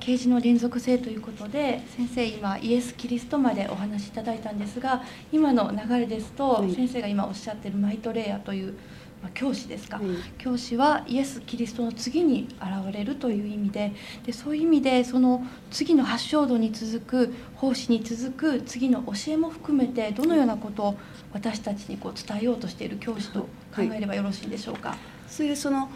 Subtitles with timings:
[0.00, 5.02] 啓示の連続性ということで先生今イエス・キリストまでお話しいただいたんですが
[5.32, 8.74] 今の流れですと、先生が今おっしゃってるマイトレイヤーという
[9.22, 13.92] ま教師ですか、うん、教師はイエス・キリストの次に現れるという意味で
[14.24, 20.98] でそういう意味でその次の発祥度に続く奉仕に続く次の教えも含めてどのようなことを
[21.32, 23.40] 私たちにこう伝えようとしている教師と
[23.74, 24.90] 考えればよろしいでしょうか。
[24.90, 25.88] はい、それでその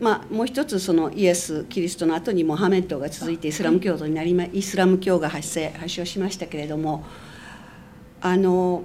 [0.00, 7.04] まあ、もう一つそのイエス・キリストの後にモハメッドが続いてイスラム教徒になりまイスラム教が発生発祥しましたけれども
[8.20, 8.84] あの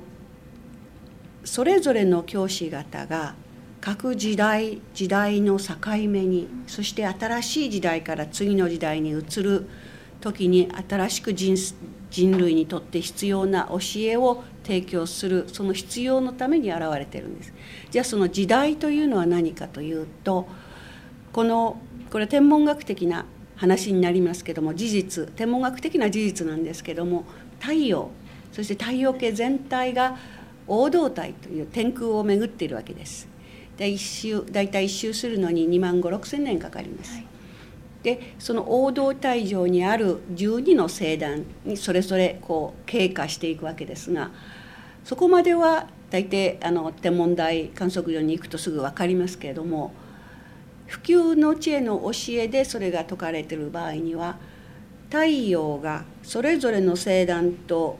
[1.43, 3.35] それぞれの教師方が
[3.79, 5.75] 各時代時代の境
[6.07, 9.67] 目にそして新しい時代から次の時代に移る
[10.21, 11.57] 時に新しく人
[12.09, 17.53] 人類にとって必要な教えを提供するその必要のために現れてるんです。
[17.91, 20.47] じゃあその時代というのは何かというと
[21.33, 21.77] この
[22.11, 27.25] これ天文学的な話になりますけども事実天文学的な事実なんですけども
[27.59, 28.11] 太陽
[28.51, 30.15] そして太陽系全体が
[30.67, 33.27] 黄道帯という天空を巡っているわけです。
[33.77, 37.15] で一周大体一周するのに2万5 6千年かかります。
[37.15, 37.25] はい、
[38.03, 44.29] でその黄道帯上にある12の星団にそれぞれこう経過していくわけですが
[45.03, 49.93] そこまでは大抵あの天文台観測所に行くとすぐ分かりますけれども
[50.87, 54.37] 普及の知恵の教えでそれが説かれている場合には
[55.09, 57.97] 太陽がそれぞれの星団と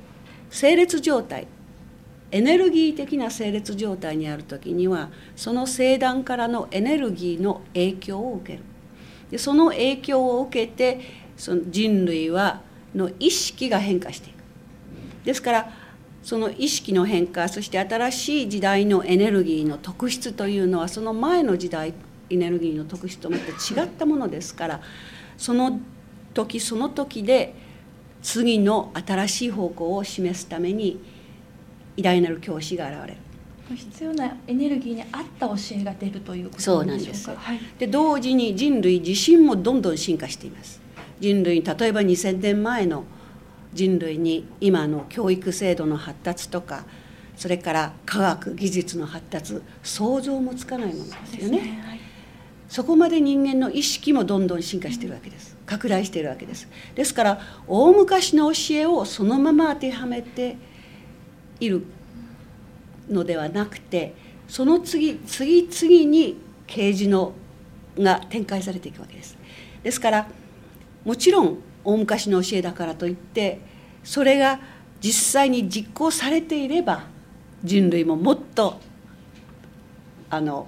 [0.50, 1.48] 整列状態
[2.32, 8.64] エネルギー的な整列状態にある時にはその星団からのエネルギーの影響を受ける。
[9.30, 11.00] でその影響を受けて
[11.38, 12.62] その人類は
[12.96, 14.36] の意識が変化していく。
[15.26, 15.74] ですから
[16.24, 21.94] その意識の変化そして新しい時代のエネルギーの特質というのはその前の時代
[22.30, 24.82] エネルギーの特質とまた違ったものですから
[25.38, 25.80] その
[26.34, 27.54] 時その時で
[28.22, 31.00] 次の新しい方向を示すために
[31.98, 33.18] 偉大なる教師が現れる。
[33.76, 37.42] 必要なエネルギーに合った教えが出るということなんでしょうか。
[37.42, 40.82] はい、で同時に人類自身もどんどん進化しています。
[41.20, 43.06] 人類例えば2000年前の
[43.74, 46.86] 人類に今の教育制度の発達とか
[47.36, 51.84] それから科学技術の発達想像もつかないものですよね、ね。
[51.84, 52.00] はい、
[52.74, 60.58] そこまで人間の意識もどんどん進化してるわけです、拡大してるわけですですから大昔の教えをそのまま当てはめて
[61.60, 61.86] いる
[63.08, 64.16] のではなくて
[64.48, 66.36] その次次々に
[66.66, 67.34] 啓示の
[68.00, 69.38] が展開されていくわけです。
[69.84, 70.28] ですから
[71.06, 73.60] もちろん大昔の教えだからといって
[74.04, 74.60] それが
[75.00, 77.04] 実際に実行されていれば
[77.64, 78.80] 人類ももっと
[80.32, 80.68] あの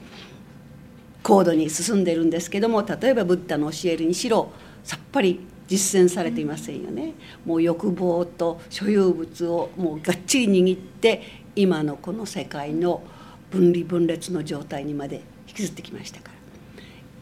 [1.26, 4.52] 高度に進んでるんですけども例えばブッダの教えるにしろ
[4.84, 7.14] さっぱり実践されていませんよね。
[7.44, 11.24] もう欲望と所有物をもうがっちり握って
[11.56, 13.02] 今のこの世界の
[13.50, 16.34] 分離分裂の状態にまで引きずってきましたから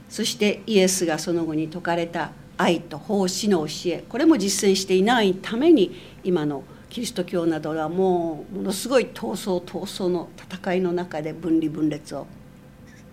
[0.09, 12.27] そしてイエスがその後に説かれた愛と奉仕の教えこれも実践していないために今のキリスト教などはもうものすごい闘争闘争の戦いの中で分離分裂を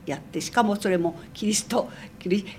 [0.06, 1.88] やってしかもそれもキリスト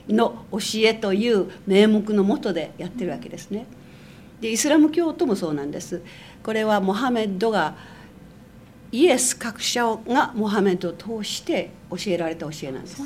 [0.07, 3.65] の教えという名目のもとでやってるわけですね。
[4.39, 6.01] でイスラム教徒もそうなんです。
[6.43, 7.75] これはモハメッドが
[8.91, 13.01] イエス各社がモハメッドを通して教えられた教えなんです。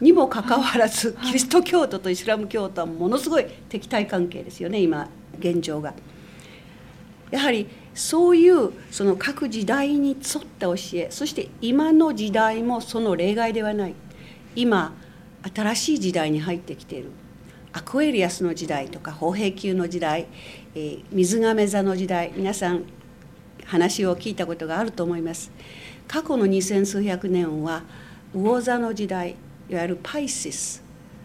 [0.00, 5.08] にもかかわらずキリスト教徒とイスラム教徒はものすごい敵対関係ですよね今
[5.38, 5.94] 現状が。
[7.30, 7.66] やはり
[7.96, 13.94] そういうその各時代に沿った教えそして今の時代もその例外ではない。
[14.54, 14.94] 今
[15.54, 17.10] 新しい時代に入ってきている。
[17.72, 20.26] アクエリアスの時代とか砲兵級の時代、
[20.74, 22.84] えー、水亀座の時代皆さん
[23.64, 25.50] 話を聞いたことがあると思います。
[26.06, 27.82] 過去の二千数百年は
[28.34, 29.36] 魚座の時代
[29.70, 30.82] いわゆるパイシス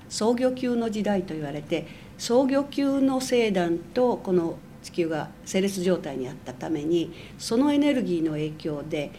[0.09, 1.85] 創業級の時代と言われて
[2.17, 9.11] 創業級の星団とこの地球が整列状態にあったためにそのエネルギーの影響で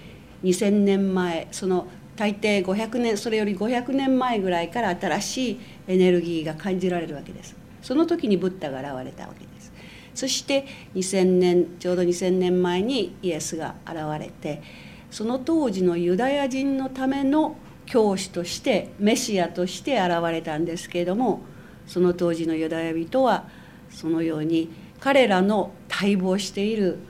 [0.42, 1.86] 2,000年前その
[2.16, 7.56] 大抵500年それより500年前ぐらいから新しいエネルギーが感じられるわけです。
[7.80, 9.72] その時にブッダが現れたわけです。
[10.14, 14.62] そして2000年ちょうど2,000年前にイエスが現れて
[15.10, 17.56] その当時のユダヤ人のための
[17.86, 21.40] 教師としてメシアとして現れたんですけれども
[21.86, 23.48] その当時のユダヤ人は
[23.90, 24.70] そのように
[25.02, 27.00] 彼らの待望している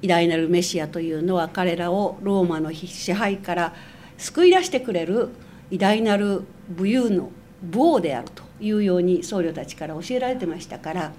[0.00, 3.74] 偉大なるメシアというのは彼らをローマの支配から
[4.16, 5.30] 救い出してくれる
[5.72, 7.30] 偉大なる武勇の
[7.62, 11.12] 武王であるというように僧侶たちから教えられてましたから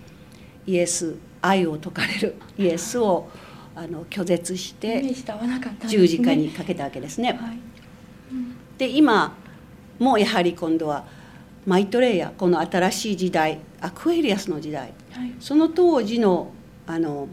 [0.65, 3.27] イエス愛を説かれるイエスを
[3.75, 5.03] あの拒絶して
[5.87, 7.37] 十字架にかけたわけですね。
[8.77, 9.35] で今
[9.99, 11.05] もやはり今度は
[11.67, 16.53] マイトレイヤこの新しい時代アクエリアスの時代、はい、その当時の
[16.87, 17.27] あの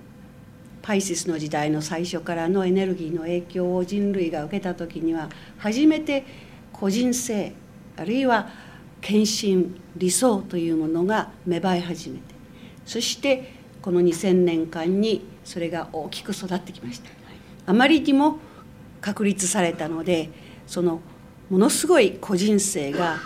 [0.82, 6.26] パイシスの時代の最初からのエネルギーの影響を人類が受けた時には初めて
[6.72, 7.54] 個人性
[7.96, 8.48] あるいは
[9.00, 12.34] 献身理想というものが芽生え始めて。
[12.84, 17.08] そしてこの2,000年間にそれが大きく育ってきました。
[17.66, 18.38] あまりにも
[19.00, 20.28] 確立されたので
[20.66, 21.00] その
[21.48, 23.18] ものすごい個人性が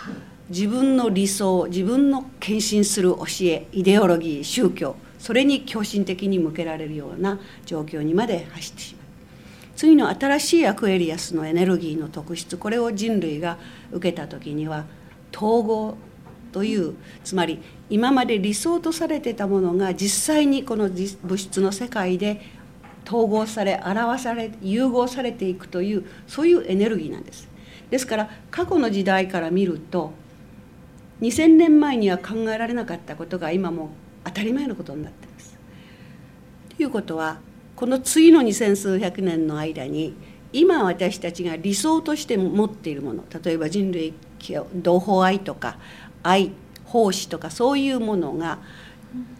[0.49, 9.05] 自分の理想自分の献身する教えイデオロギー宗教それに狂信的に向けられるような状況にまで走ってしまう
[9.75, 13.57] 次の新しいアクエリアスのエネルギーの特質これを人類が
[13.91, 14.85] 受けた時には
[15.35, 15.95] 統合
[16.51, 22.41] というつまり今まで理想とされてたものが実際にこの物質の世界で
[23.05, 27.49] 統合され表され融合されていくというそういうエネルギーなんです。
[27.89, 30.13] ですから過去の時代から見ると
[31.21, 33.89] 2000年前には考えられなかったことが今も
[34.23, 35.57] 当たり前のことになってます。
[36.77, 37.39] ということは
[37.75, 40.13] この次の二千数百年の間に
[40.51, 44.13] 今私たちが理想として持っているもの例えば人類
[44.73, 45.77] 同胞愛とか
[46.23, 46.51] 愛
[46.85, 48.59] 奉仕とかそういうものが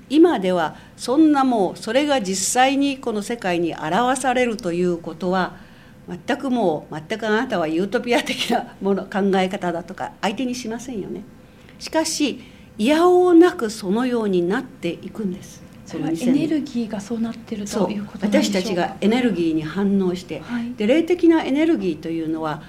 [0.09, 5.57] 今ではそんなもうそれが実際にこの世界に表されるということは
[6.07, 11.23] 全くもう全くあなたはユートピア的なもの考え方だとか相手にしませんよね。
[11.79, 12.41] しかし
[12.77, 15.63] いやおうなくそのようになっていくんです。
[15.85, 22.61] それはエネルギーがそうなってるということ私たちがエネルギーに反応して、はい、で霊的なエネルギーというのは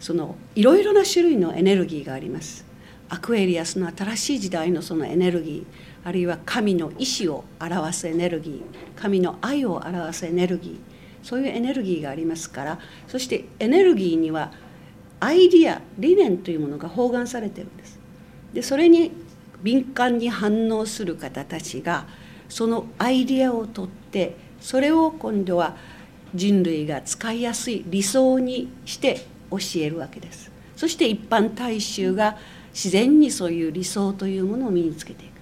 [0.00, 2.64] そのいろいろな種類のエネルギーがあります。
[3.10, 14.52] アクエリアスの新しい時代のそのエネルギーあるいは神の意志を表すエネルギー神の愛を表すエネルギーそういうエネルギーがありますからそしてエネルギーには
[15.20, 17.97] アイディア理念というものが包含されてるんです
[18.52, 19.12] でそれに
[19.62, 22.06] 敏感に反応する方たちが
[22.48, 25.76] そのアイディアを取ってそれを今度は
[26.34, 30.50] 人類が使いやすい理想にして教えるわけです。
[30.76, 32.36] そして一般大衆が
[32.72, 35.32] 自然にそういう理想というものを身につけていく。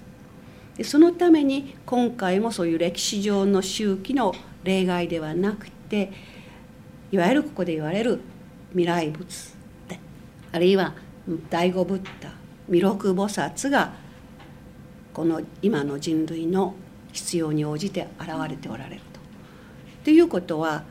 [0.78, 6.12] でそのために今回もそういう歴史上の周期の例外ではなくて
[7.10, 8.20] いわゆるここで言われる
[8.70, 9.54] 未来仏
[10.52, 10.94] あるいは
[11.50, 12.30] 第五ブッダ
[12.68, 13.92] 弥勒菩薩が
[15.12, 16.74] この今の人類の
[17.12, 19.20] 必要に応じて現れておられると。
[20.04, 20.84] ということは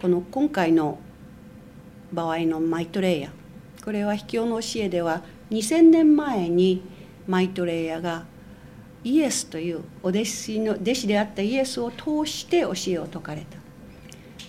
[0.00, 0.98] この今回の
[2.12, 3.32] 場合のマイトレイヤ
[3.84, 6.82] これは秘境の教えでは2000年前に
[7.26, 8.24] マイトレイヤが
[9.02, 13.42] イエスというお弟子の弟子であったイエスを通して教えを説かれ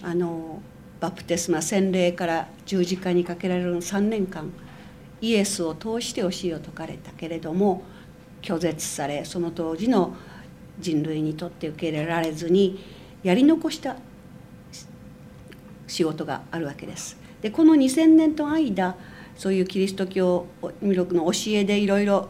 [0.02, 0.08] た。
[0.08, 0.62] あの
[1.00, 4.52] バプテスマ洗礼から十字架にかけられる3年間。
[5.22, 7.84] イエスを通して教えを説かれたけれども
[8.42, 10.16] 拒絶されその当時の
[10.80, 12.80] 人類にとって受け入れられずに
[13.24, 13.96] やり残した
[15.88, 17.18] 仕事があるわけです。
[17.42, 18.96] でこの2,000年と間
[19.36, 20.48] そういうキリスト教
[20.82, 22.30] 弥勒の教えでいろいろ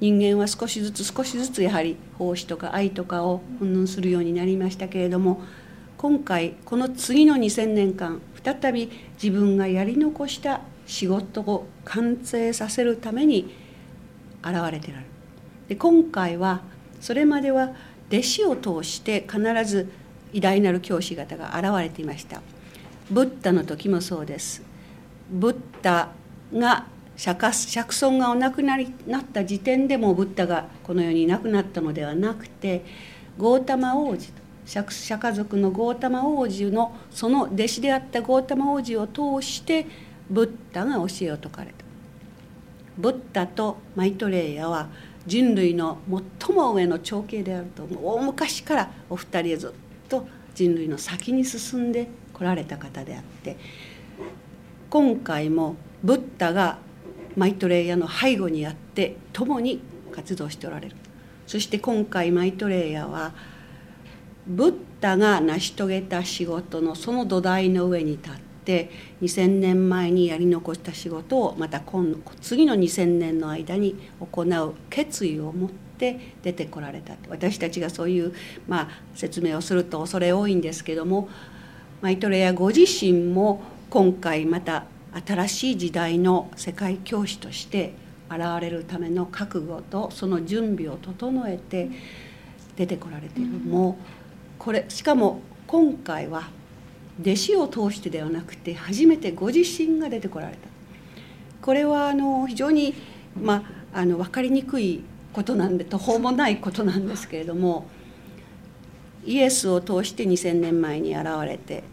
[0.00, 5.42] 人間は少しずつ少しずつやはり奉仕とか愛とかを云々するようになりましたけれども
[5.98, 8.90] 今回この次の2,000年間再び
[9.22, 13.54] 自分がやり残した仕事を完成させるために
[14.42, 15.06] 現れてられる。
[15.68, 16.62] で今回は
[17.00, 17.70] それまでは
[18.08, 19.88] 弟子を通して必ず
[20.32, 22.42] 偉大なる教師方が現れていました
[23.08, 24.62] ブッダの時もそうです
[25.30, 26.10] ブッダ
[26.52, 32.84] が釈尊がお亡くなりになった時点でもブッダがこの世にいなくなったのではなくて
[33.38, 34.32] ゴータマ王子
[34.66, 39.86] 釈迦族のゴータマ王子のその弟子であったゴータマ王子を通して
[40.30, 41.84] ブッダが教えを説かれた。
[42.96, 44.88] ブッダとマイトレイヤは
[45.26, 45.98] 人類の
[46.38, 49.72] 最も上の長兄であると大昔からお二人はずっ
[50.08, 53.56] と人類の先に進んでこられた方であって。
[54.88, 56.78] 今回もブッダが
[57.36, 60.96] マイトレイヤの背後にあって共に活動しておられる。
[61.46, 63.32] そして今回マイトレイヤは
[64.46, 78.32] ブッダが成し遂げた仕事のその土台の上に立って2,000年前にやり残した仕事をまた今次の2,000年の間に行う決意を持って出てこられた私たちがそういう、
[78.68, 81.28] まあ、説明をすると恐れ多いんですけども
[82.00, 84.84] マイトレイヤご自身も今回また
[85.26, 87.94] 新しい時代の世界教師として
[88.30, 91.90] 現れるための覚悟とその準備を整えて
[92.76, 94.04] 出てこられている、もう
[94.58, 96.48] これしかも今回は
[97.20, 100.68] 弟子を通してではなくて初めてご自身が出てこられた
[101.62, 102.94] これはあの非常に、
[103.40, 107.86] まあ、の分かりにくいことなんで途方もないことなんですけれども
[109.24, 111.84] イエスを通して2,000年前に現れて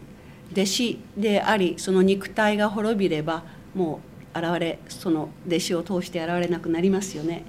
[0.52, 3.44] 弟子でありその肉体が滅びれば
[3.74, 4.00] も
[4.34, 7.44] う現れその弟子を通して現れなくなりますよね。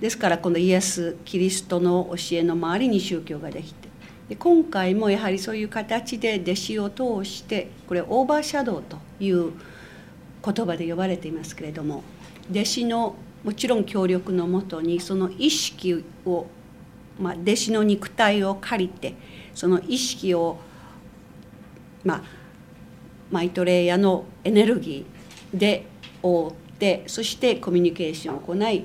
[0.00, 3.88] ですからこのイエス・キリストの教えの周りに宗教ができて
[4.28, 9.52] で今回もやはりそういう形で弟子を通してこれオーバーシャドウという
[10.44, 12.02] 言葉で呼ばれていますけれども
[12.50, 13.14] 弟子の
[13.44, 16.46] もちろん協力のもとにその意識を、
[17.20, 19.14] まあ、弟子の肉体を借りて
[19.54, 20.58] その意識を、
[22.04, 22.22] まあ、
[23.30, 25.86] マイトレイヤーのエネルギーで
[26.22, 28.84] 覆ってそしてコミュニケーションを行い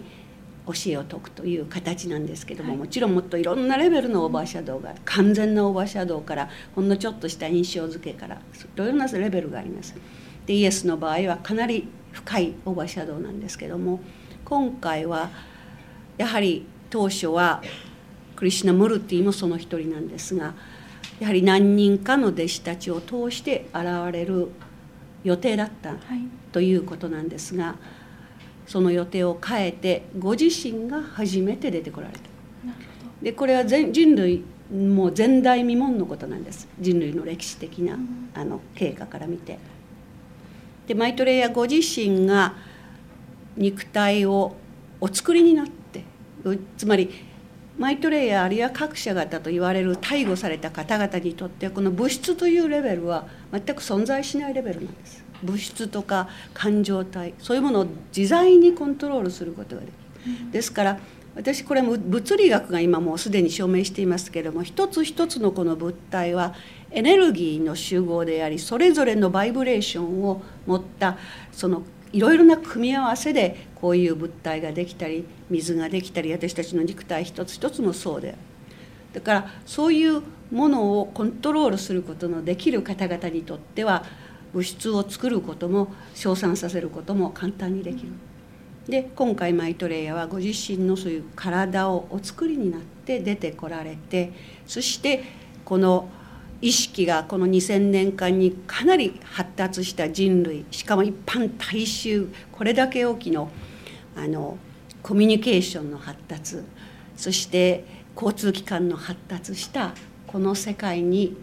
[0.67, 8.39] 教えを説くという形なんですけども、はい、もちろんもっといろんなレベルのオーバーシャドウが完全なオーバーシャドウからほんのちょっとした印象付けからい
[8.75, 9.95] ろんなレベルがあります。
[10.45, 13.99] でイエスの場合はかなり深いオーバーシャドウなんですけども
[14.43, 15.29] 今回は
[16.17, 17.61] やはり当初は
[18.35, 20.53] クリシナ・ムルティもその一人なんですが
[21.19, 24.49] やはり何人かの弟子たちを通して現れる
[25.23, 25.95] 予定だった
[26.51, 27.75] ということなんですが、
[28.71, 32.21] その予定を変えてご自身が初めて出てこられた。
[33.21, 37.99] でこれは全人類もう前代未聞のことなんです人類の歴史的な
[38.33, 39.59] あの経過から見て。
[40.87, 42.53] でマイトレイヤーご自身が
[43.57, 44.55] 肉体を
[45.01, 46.05] お作りになって
[46.77, 47.09] つまり
[47.77, 60.51] マイトレイヤーあるいは各社型と言われる逮捕された方々にとってこの物質というレベルは全く存在しないレベルなんです物質とか感情体そういうものを自在にコントロールすることができる。
[60.51, 60.99] ですから
[61.33, 66.53] 私これも物理学が今もうすでに証明していますけれども一つ一つのこの物体は
[66.91, 71.17] エネルギーの集合でありそれぞれのバイブレーションを持った
[71.51, 78.37] そのいろいろな組み合わせでこういう物体ができたり水ができたり私たちの肉体一つ一つもそうである。
[79.13, 80.21] だからそういう
[80.51, 84.05] ものをコントロールすることのできる方々にとっては
[84.53, 88.09] 物質を作ることも称賛させることも簡単にできる。
[88.87, 94.33] で今回マイトレイヤーはご自身のそういう体をお作りになって出てこられて
[94.65, 95.23] そして
[95.63, 96.09] この
[96.61, 103.47] 意識がこの2,000年間にかなり発達した人類しかも一般大衆これだけ大きな
[104.15, 104.57] あの
[105.01, 106.57] コミュニケーションの発達
[107.15, 109.93] そして交通機関の発達した
[110.27, 111.35] この世界に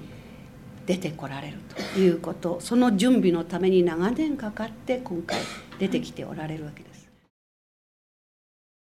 [0.89, 1.59] 出てこられる
[1.95, 5.39] ということその準備のために長年かかって今回
[5.79, 6.98] 出てきておられるわけです。